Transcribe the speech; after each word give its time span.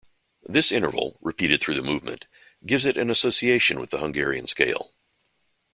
This 0.41 0.71
interval, 0.71 1.19
repeated 1.21 1.61
through 1.61 1.75
the 1.75 1.83
movement, 1.83 2.25
gives 2.65 2.87
it 2.87 2.97
an 2.97 3.11
association 3.11 3.79
with 3.79 3.91
the 3.91 3.99
Hungarian 3.99 4.47
scale. 4.47 4.95